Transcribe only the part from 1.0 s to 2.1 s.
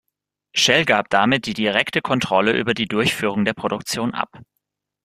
damit die direkte